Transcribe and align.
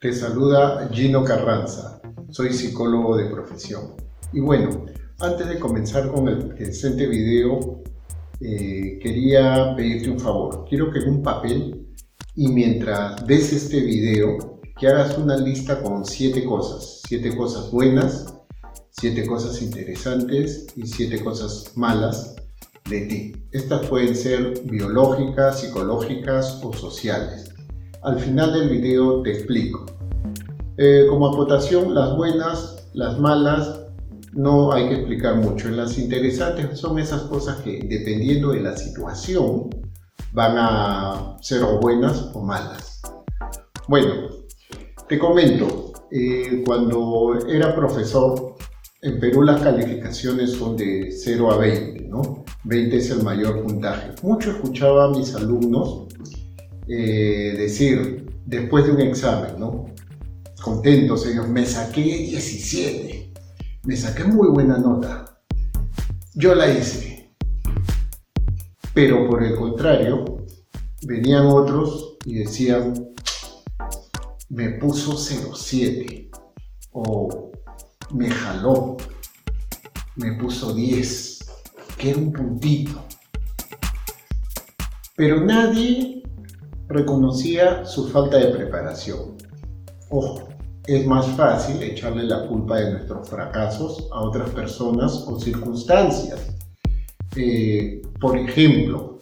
Te 0.00 0.14
saluda 0.14 0.88
Gino 0.90 1.22
Carranza, 1.22 2.00
soy 2.30 2.54
psicólogo 2.54 3.18
de 3.18 3.26
profesión. 3.26 3.96
Y 4.32 4.40
bueno, 4.40 4.86
antes 5.18 5.46
de 5.46 5.58
comenzar 5.58 6.10
con 6.10 6.26
el 6.26 6.38
presente 6.54 7.06
video, 7.06 7.82
eh, 8.40 8.98
quería 9.02 9.74
pedirte 9.76 10.08
un 10.08 10.18
favor. 10.18 10.64
Quiero 10.66 10.90
que 10.90 11.00
en 11.00 11.10
un 11.10 11.22
papel 11.22 11.86
y 12.34 12.48
mientras 12.48 13.26
ves 13.26 13.52
este 13.52 13.82
video, 13.82 14.62
que 14.78 14.88
hagas 14.88 15.18
una 15.18 15.36
lista 15.36 15.82
con 15.82 16.06
siete 16.06 16.46
cosas. 16.46 17.02
Siete 17.06 17.36
cosas 17.36 17.70
buenas, 17.70 18.34
siete 18.88 19.26
cosas 19.26 19.60
interesantes 19.60 20.68
y 20.76 20.86
siete 20.86 21.22
cosas 21.22 21.72
malas 21.76 22.36
de 22.88 23.02
ti. 23.02 23.32
Estas 23.52 23.86
pueden 23.86 24.16
ser 24.16 24.62
biológicas, 24.64 25.60
psicológicas 25.60 26.58
o 26.64 26.72
sociales. 26.72 27.49
Al 28.02 28.18
final 28.18 28.54
del 28.54 28.70
video 28.70 29.20
te 29.20 29.30
explico. 29.30 29.84
Eh, 30.78 31.04
como 31.10 31.28
acotación, 31.28 31.94
las 31.94 32.16
buenas, 32.16 32.88
las 32.94 33.18
malas, 33.18 33.78
no 34.32 34.72
hay 34.72 34.88
que 34.88 34.94
explicar 34.94 35.36
mucho. 35.36 35.68
Las 35.68 35.98
interesantes 35.98 36.78
son 36.78 36.98
esas 36.98 37.22
cosas 37.22 37.58
que, 37.58 37.80
dependiendo 37.86 38.52
de 38.52 38.60
la 38.60 38.74
situación, 38.74 39.68
van 40.32 40.54
a 40.56 41.36
ser 41.42 41.62
o 41.62 41.78
buenas 41.78 42.30
o 42.32 42.40
malas. 42.40 43.02
Bueno, 43.86 44.14
te 45.06 45.18
comento, 45.18 45.92
eh, 46.10 46.62
cuando 46.64 47.38
era 47.46 47.76
profesor, 47.76 48.54
en 49.02 49.20
Perú 49.20 49.42
las 49.42 49.60
calificaciones 49.60 50.52
son 50.52 50.74
de 50.74 51.10
0 51.12 51.52
a 51.52 51.58
20, 51.58 52.08
¿no? 52.08 52.44
20 52.64 52.96
es 52.96 53.10
el 53.10 53.22
mayor 53.22 53.62
puntaje. 53.62 54.12
Mucho 54.22 54.52
escuchaba 54.52 55.04
a 55.04 55.08
mis 55.10 55.34
alumnos 55.34 56.06
eh, 56.92 57.54
decir, 57.56 58.26
después 58.46 58.84
de 58.84 58.90
un 58.90 59.00
examen, 59.00 59.60
¿no? 59.60 59.86
Contentos 60.60 61.24
ellos, 61.24 61.48
me 61.48 61.64
saqué 61.64 62.02
17, 62.02 63.32
me 63.84 63.96
saqué 63.96 64.24
muy 64.24 64.48
buena 64.48 64.76
nota. 64.76 65.38
Yo 66.34 66.52
la 66.56 66.68
hice. 66.68 67.30
Pero 68.92 69.28
por 69.28 69.44
el 69.44 69.54
contrario, 69.54 70.44
venían 71.02 71.46
otros 71.46 72.16
y 72.24 72.34
decían, 72.34 72.92
me 74.48 74.70
puso 74.70 75.16
07 75.16 76.28
o 76.90 77.52
me 78.12 78.28
jaló, 78.28 78.96
me 80.16 80.32
puso 80.32 80.74
10, 80.74 81.38
que 81.96 82.10
era 82.10 82.18
un 82.18 82.32
puntito. 82.32 83.04
Pero 85.14 85.44
nadie 85.44 86.20
reconocía 86.90 87.84
su 87.84 88.08
falta 88.08 88.36
de 88.36 88.48
preparación. 88.48 89.36
Ojo, 90.10 90.48
es 90.86 91.06
más 91.06 91.26
fácil 91.28 91.80
echarle 91.82 92.24
la 92.24 92.48
culpa 92.48 92.78
de 92.78 92.92
nuestros 92.92 93.28
fracasos 93.28 94.08
a 94.12 94.20
otras 94.20 94.50
personas 94.50 95.24
o 95.28 95.38
circunstancias. 95.38 96.52
Eh, 97.36 98.02
por 98.20 98.36
ejemplo, 98.36 99.20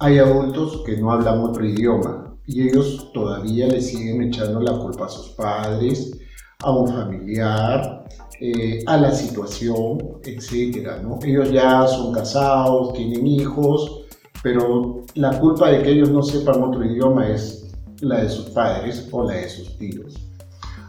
hay 0.00 0.18
adultos 0.18 0.82
que 0.84 0.96
no 0.96 1.12
hablan 1.12 1.38
otro 1.40 1.64
idioma 1.64 2.36
y 2.46 2.68
ellos 2.68 3.12
todavía 3.12 3.68
le 3.68 3.80
siguen 3.80 4.22
echando 4.22 4.60
la 4.60 4.76
culpa 4.76 5.06
a 5.06 5.08
sus 5.08 5.28
padres, 5.30 6.18
a 6.64 6.72
un 6.72 6.88
familiar, 6.88 8.04
eh, 8.40 8.82
a 8.86 8.96
la 8.96 9.12
situación, 9.12 9.98
etc. 10.24 11.00
¿no? 11.02 11.20
Ellos 11.22 11.52
ya 11.52 11.86
son 11.86 12.12
casados, 12.12 12.92
tienen 12.94 13.24
hijos, 13.24 14.07
pero 14.42 15.02
la 15.14 15.38
culpa 15.38 15.70
de 15.70 15.82
que 15.82 15.90
ellos 15.90 16.10
no 16.10 16.22
sepan 16.22 16.62
otro 16.62 16.84
idioma 16.84 17.28
es 17.28 17.72
la 18.00 18.22
de 18.22 18.28
sus 18.28 18.50
padres 18.50 19.08
o 19.10 19.24
la 19.24 19.34
de 19.34 19.48
sus 19.48 19.76
tíos. 19.78 20.14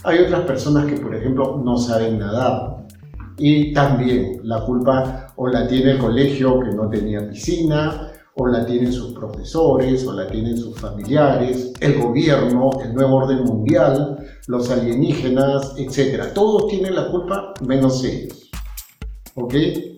Hay 0.04 0.20
otras 0.20 0.42
personas 0.42 0.86
que, 0.86 0.98
por 0.98 1.16
ejemplo, 1.16 1.62
no 1.64 1.78
saben 1.78 2.20
nadar 2.20 2.86
y 3.38 3.74
también 3.74 4.42
la 4.44 4.64
culpa 4.66 5.28
o 5.36 5.48
la 5.48 5.68
tiene 5.68 5.92
el 5.92 5.98
colegio 5.98 6.60
que 6.60 6.72
no 6.72 6.90
tenía 6.90 7.28
piscina, 7.30 8.12
o 8.36 8.48
la 8.48 8.66
tienen 8.66 8.94
sus 8.94 9.14
profesores, 9.14 10.06
o 10.08 10.14
la 10.14 10.28
tienen 10.28 10.58
sus 10.58 10.80
familiares, 10.80 11.74
el 11.82 12.02
gobierno, 12.02 12.70
el 12.82 12.94
nuevo 12.94 13.18
orden 13.18 13.44
mundial, 13.44 14.18
los 14.48 14.70
alienígenas, 14.70 15.74
etc. 15.78 16.34
Todos 16.34 16.68
tienen 16.68 16.96
la 16.96 17.12
culpa 17.12 17.54
menos 17.66 18.04
ellos. 18.04 18.50
¿Ok? 19.36 19.54
Eh, 19.54 19.94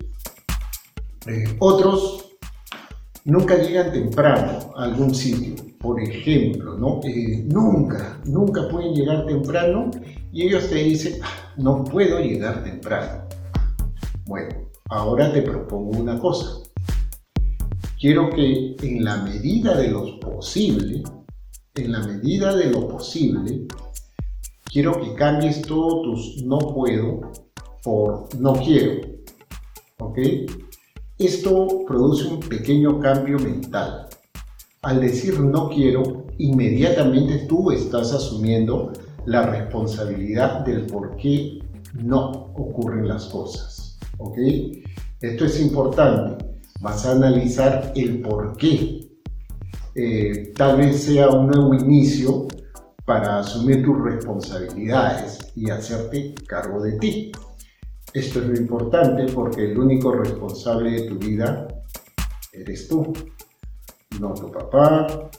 otros 1.59 2.31
nunca 3.26 3.58
llegan 3.58 3.92
temprano 3.92 4.74
a 4.76 4.84
algún 4.84 5.14
sitio, 5.14 5.56
por 5.80 6.02
ejemplo, 6.02 6.78
¿no? 6.78 7.00
Eh, 7.04 7.44
nunca, 7.48 8.20
nunca 8.26 8.68
pueden 8.70 8.94
llegar 8.94 9.26
temprano 9.26 9.92
y 10.32 10.48
ellos 10.48 10.70
te 10.70 10.76
dicen, 10.76 11.20
ah, 11.24 11.54
no 11.58 11.84
puedo 11.84 12.20
llegar 12.20 12.64
temprano. 12.64 13.24
Bueno, 14.26 14.56
ahora 14.90 15.31
te 15.31 15.42
propongo 15.42 16.00
una 16.00 16.18
cosa. 16.20 16.58
Quiero 18.00 18.30
que 18.31 18.76
en 18.81 19.04
la 19.04 19.18
medida 19.18 19.78
de 19.78 19.90
lo 19.90 20.20
posible, 20.20 21.04
en 21.76 21.92
la 21.92 22.00
medida 22.00 22.56
de 22.56 22.72
lo 22.72 22.88
posible, 22.88 23.68
quiero 24.66 25.00
que 25.00 25.14
cambies 25.14 25.62
todos 25.62 26.04
tus 26.04 26.44
no 26.44 26.58
puedo 26.58 27.31
por 27.84 28.34
no 28.40 28.54
quiero. 28.54 29.02
¿Ok? 30.00 30.18
Esto 31.22 31.86
produce 31.86 32.28
un 32.28 32.40
pequeño 32.40 33.00
cambio 33.00 33.38
mental. 33.38 34.08
Al 34.82 35.00
decir 35.00 35.40
no 35.40 35.70
quiero, 35.70 36.26
inmediatamente 36.40 37.46
tú 37.48 37.70
estás 37.70 38.12
asumiendo 38.12 38.92
la 39.28 39.44
responsabilidad 39.44 40.66
del 40.66 40.88
por 40.88 41.16
qué 41.18 41.60
no 41.94 42.31
ocurren 42.56 43.08
las 43.08 43.26
cosas. 43.26 44.00
¿Ok? 44.18 44.36
Esto 45.22 45.46
es 45.46 45.62
importante. 45.62 46.44
Vas 46.80 47.06
a 47.06 47.12
analizar 47.12 47.94
el 47.96 48.20
por 48.22 48.58
qué. 48.58 49.08
Eh, 49.94 50.54
tal 50.58 50.78
vez 50.78 51.04
sea 51.04 51.30
un 51.30 51.52
nuevo 51.52 51.76
inicio 51.76 52.48
para 53.06 53.42
asumir 53.42 53.84
tus 53.84 54.02
responsabilidades 54.02 55.38
y 55.56 55.70
hacerte 55.70 56.34
cargo 56.48 56.81
de 56.81 56.94
ti. 56.94 57.31
Esto 58.14 58.40
es 58.40 58.48
lo 58.48 58.56
importante 58.56 59.26
porque 59.34 59.72
el 59.72 59.80
único 59.80 60.12
responsable 60.12 60.92
de 60.92 61.08
tu 61.08 61.16
vida 61.18 61.66
eres 62.52 62.90
tú, 62.90 63.14
no 64.20 64.34
tu 64.34 64.52
papá, 64.52 65.30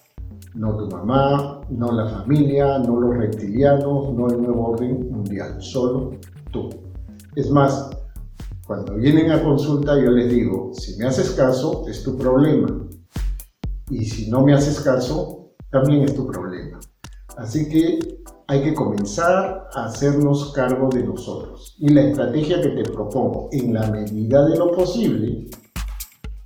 no 0.55 0.77
tu 0.79 0.89
mamá, 0.89 1.61
no 1.69 1.93
la 1.93 2.07
familia, 2.09 2.79
no 2.79 2.99
los 2.99 3.15
reptilianos, 3.15 4.15
no 4.15 4.27
el 4.29 4.41
nuevo 4.41 4.71
orden 4.71 5.11
mundial, 5.11 5.61
solo 5.61 6.13
tú. 6.51 6.71
Es 7.37 7.51
más, 7.51 7.91
cuando 8.67 8.95
vienen 8.95 9.31
a 9.33 9.43
consulta 9.43 9.95
yo 10.03 10.11
les 10.11 10.31
digo, 10.31 10.73
si 10.73 10.97
me 10.97 11.05
haces 11.05 11.33
caso 11.33 11.85
es 11.89 12.03
tu 12.03 12.17
problema 12.17 12.89
y 13.91 14.07
si 14.07 14.31
no 14.31 14.43
me 14.43 14.55
haces 14.55 14.81
caso 14.81 15.53
también 15.71 16.05
es 16.05 16.15
tu 16.15 16.27
problema. 16.27 16.81
Así 17.37 17.69
que 17.69 18.22
hay 18.53 18.63
que 18.65 18.75
comenzar 18.75 19.71
a 19.73 19.87
hacernos 19.87 20.53
cargo 20.53 20.91
de 20.91 21.03
nosotros. 21.03 21.75
Y 21.79 21.89
la 21.89 22.03
estrategia 22.03 22.61
que 22.61 22.69
te 22.69 22.83
propongo, 22.83 23.49
en 23.51 23.73
la 23.73 23.91
medida 23.91 24.45
de 24.47 24.59
lo 24.59 24.73
posible, 24.73 25.49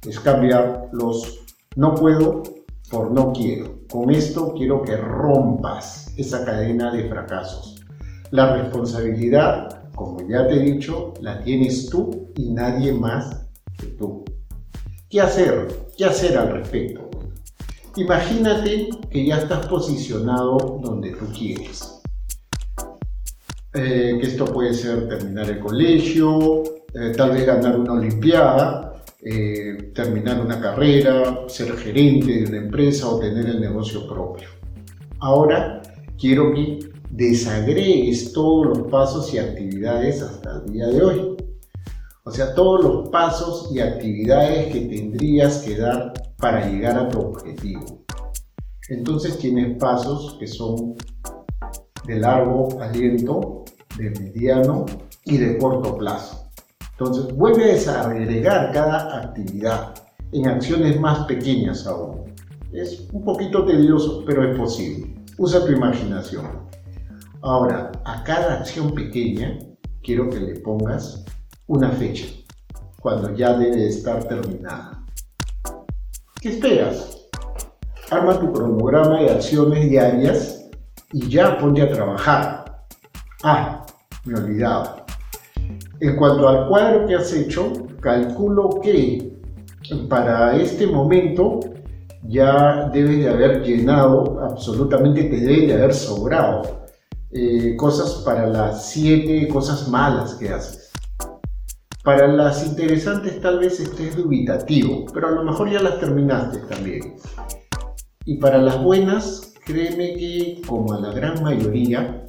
es 0.07 0.21
cambiar 0.21 0.89
los 0.93 1.41
no 1.75 1.97
puedo 1.97 2.45
por 2.93 3.11
no 3.11 3.33
quiero. 3.33 3.81
Con 3.91 4.13
esto 4.13 4.55
quiero 4.57 4.83
que 4.83 4.97
rompas 4.97 6.15
esa 6.17 6.45
cadena 6.45 6.93
de 6.93 7.09
fracasos. 7.09 7.85
La 8.31 8.55
responsabilidad, 8.57 9.91
como 9.97 10.21
ya 10.29 10.47
te 10.47 10.55
he 10.55 10.61
dicho, 10.61 11.13
la 11.21 11.43
tienes 11.43 11.91
tú 11.91 12.31
y 12.37 12.53
nadie 12.53 12.93
más 12.93 13.49
que 13.77 13.87
tú. 13.87 14.25
¿Qué 15.11 15.21
hacer? 15.21 15.89
¿Qué 15.99 16.05
hacer 16.05 16.39
al 16.39 16.53
respecto? 16.53 17.11
Imagínate 17.97 18.91
que 19.11 19.27
ya 19.27 19.39
estás 19.39 19.67
posicionado 19.67 20.79
donde 20.83 21.13
tú 21.13 21.25
quieres. 21.33 21.96
Eh, 23.79 24.17
que 24.19 24.27
esto 24.27 24.47
puede 24.47 24.73
ser 24.73 25.07
terminar 25.07 25.51
el 25.51 25.59
colegio, 25.59 26.63
eh, 26.95 27.13
tal 27.15 27.33
vez 27.33 27.45
ganar 27.45 27.79
una 27.79 27.93
olimpiada, 27.93 29.03
eh, 29.23 29.93
terminar 29.95 30.41
una 30.41 30.59
carrera, 30.59 31.41
ser 31.47 31.77
gerente 31.77 32.33
de 32.33 32.47
una 32.47 32.57
empresa 32.57 33.07
o 33.07 33.19
tener 33.19 33.45
el 33.45 33.61
negocio 33.61 34.09
propio. 34.09 34.49
Ahora 35.19 35.83
quiero 36.19 36.55
que 36.55 36.79
desagregues 37.11 38.33
todos 38.33 38.79
los 38.79 38.91
pasos 38.91 39.35
y 39.35 39.39
actividades 39.39 40.23
hasta 40.23 40.63
el 40.65 40.73
día 40.73 40.87
de 40.87 41.05
hoy. 41.05 41.37
O 42.25 42.31
sea, 42.31 42.55
todos 42.55 42.83
los 42.83 43.09
pasos 43.11 43.71
y 43.75 43.81
actividades 43.81 44.73
que 44.73 44.81
tendrías 44.87 45.59
que 45.59 45.77
dar 45.77 46.15
para 46.39 46.67
llegar 46.67 46.99
a 46.99 47.11
tu 47.11 47.21
objetivo. 47.21 48.07
Entonces 48.89 49.37
tienes 49.37 49.77
pasos 49.77 50.37
que 50.41 50.47
son 50.47 50.95
de 52.07 52.21
largo 52.21 52.81
aliento, 52.81 53.65
de 53.97 54.11
mediano 54.11 54.87
y 55.25 55.39
de 55.39 55.59
corto 55.59 55.97
plazo. 55.97 56.49
Entonces, 56.93 57.35
vuelves 57.35 57.89
a 57.89 58.09
agregar 58.09 58.73
cada 58.73 59.23
actividad 59.23 59.95
en 60.33 60.49
acciones 60.49 60.99
más 61.01 61.27
pequeñas 61.27 61.87
aún. 61.87 62.35
Es 62.73 63.09
un 63.13 63.25
poquito 63.25 63.65
tedioso, 63.65 64.25
pero 64.27 64.51
es 64.51 64.59
posible. 64.59 65.15
Usa 65.39 65.65
tu 65.65 65.73
imaginación. 65.73 66.47
Ahora, 67.43 67.93
a 68.05 68.25
cada 68.25 68.59
acción 68.59 68.95
pequeña 68.95 69.59
quiero 70.03 70.31
que 70.31 70.41
le 70.41 70.61
pongas 70.61 71.25
una 71.67 71.91
fecha, 71.91 72.27
cuando 73.01 73.35
ya 73.35 73.57
debe 73.57 73.89
estar 73.89 74.25
terminada. 74.25 75.05
¿Qué 76.41 76.51
esperas? 76.51 77.27
Arma 78.11 78.39
tu 78.39 78.53
cronograma 78.53 79.21
de 79.21 79.31
acciones 79.31 79.91
diarias 79.91 80.69
y 81.13 81.29
ya 81.29 81.59
ponte 81.59 81.83
a 81.83 81.91
trabajar. 81.91 82.66
Ah, 83.49 83.87
me 84.25 84.41
olvidaba. 84.41 85.07
En 86.01 86.17
cuanto 86.17 86.49
al 86.49 86.67
cuadro 86.67 87.07
que 87.07 87.15
has 87.15 87.33
hecho, 87.33 87.73
calculo 88.01 88.81
que 88.83 89.39
para 90.09 90.57
este 90.57 90.85
momento 90.89 91.61
ya 92.25 92.91
debes 92.93 93.19
de 93.19 93.31
haber 93.31 93.63
llenado, 93.63 94.41
absolutamente 94.43 95.23
te 95.23 95.37
debe 95.37 95.69
de 95.69 95.75
haber 95.75 95.95
sobrado 95.95 96.89
eh, 97.31 97.77
cosas 97.77 98.21
para 98.25 98.49
las 98.49 98.87
siete 98.87 99.47
cosas 99.47 99.87
malas 99.87 100.35
que 100.35 100.49
haces. 100.49 100.91
Para 102.03 102.27
las 102.27 102.67
interesantes 102.67 103.41
tal 103.41 103.61
vez 103.61 103.79
estés 103.79 104.17
dubitativo, 104.17 105.05
pero 105.15 105.29
a 105.29 105.31
lo 105.31 105.45
mejor 105.45 105.71
ya 105.71 105.81
las 105.81 106.01
terminaste 106.01 106.59
también. 106.69 107.15
Y 108.25 108.39
para 108.39 108.59
las 108.59 108.83
buenas, 108.83 109.55
créeme 109.65 110.15
que 110.15 110.63
como 110.67 110.95
a 110.95 111.01
la 111.01 111.13
gran 111.13 111.41
mayoría, 111.45 112.27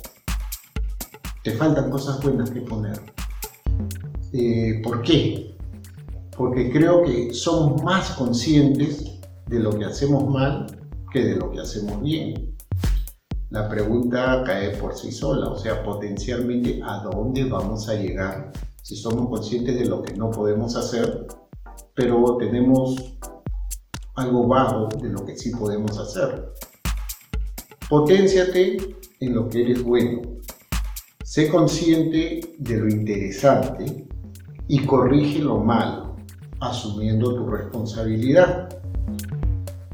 te 1.48 1.56
faltan 1.56 1.90
cosas 1.90 2.22
buenas 2.22 2.50
que 2.50 2.60
poner. 2.60 3.00
Eh, 4.34 4.82
¿Por 4.84 5.02
qué? 5.02 5.56
Porque 6.36 6.70
creo 6.74 7.06
que 7.06 7.34
somos 7.34 7.82
más 7.84 8.10
conscientes 8.12 9.22
de 9.46 9.60
lo 9.62 9.70
que 9.70 9.86
hacemos 9.86 10.28
mal 10.28 10.68
que 11.14 11.24
de 11.24 11.38
lo 11.38 11.50
que 11.50 11.62
hacemos 11.62 12.02
bien. 12.02 12.54
La 13.50 13.70
pregunta 13.70 14.44
cae 14.46 14.72
por 14.76 14.94
sí 14.94 15.10
sola, 15.10 15.48
o 15.48 15.58
sea, 15.58 15.82
potencialmente 15.86 16.82
a 16.84 16.98
dónde 17.04 17.46
vamos 17.46 17.88
a 17.88 17.94
llegar 17.94 18.52
si 18.82 18.98
somos 18.98 19.30
conscientes 19.30 19.80
de 19.80 19.86
lo 19.86 20.02
que 20.02 20.16
no 20.16 20.30
podemos 20.30 20.76
hacer, 20.76 21.28
pero 21.94 22.36
tenemos 22.36 23.18
algo 24.16 24.48
bajo 24.48 24.90
de 25.02 25.12
lo 25.12 25.26
que 25.26 25.38
sí 25.38 25.52
podemos 25.52 25.98
hacer. 25.98 26.52
Potenciate 27.88 28.98
en 29.22 29.34
lo 29.34 29.48
que 29.48 29.62
eres 29.62 29.82
bueno. 29.82 30.38
Sé 31.28 31.50
consciente 31.50 32.40
de 32.58 32.78
lo 32.78 32.88
interesante 32.88 34.08
y 34.70 34.86
corrige 34.86 35.40
lo 35.40 35.58
malo, 35.58 36.16
asumiendo 36.62 37.36
tu 37.36 37.46
responsabilidad. 37.48 38.70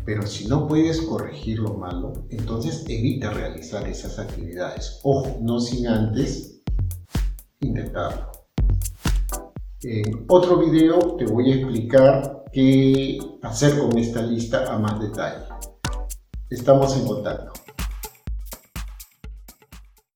Pero 0.06 0.28
si 0.28 0.48
no 0.48 0.68
puedes 0.68 1.02
corregir 1.02 1.58
lo 1.58 1.74
malo, 1.74 2.14
entonces 2.30 2.86
evita 2.88 3.32
realizar 3.32 3.88
esas 3.88 4.20
actividades. 4.20 5.00
Ojo, 5.02 5.40
no 5.42 5.60
sin 5.60 5.88
antes 5.88 6.62
intentarlo. 7.62 8.30
En 9.82 10.26
otro 10.28 10.60
video 10.60 11.16
te 11.16 11.26
voy 11.26 11.52
a 11.52 11.56
explicar 11.56 12.44
qué 12.54 13.18
hacer 13.42 13.80
con 13.80 13.98
esta 13.98 14.22
lista 14.22 14.72
a 14.72 14.78
más 14.78 15.02
detalle. 15.02 15.46
Estamos 16.52 16.96
en 16.96 17.08
contacto. 17.08 17.54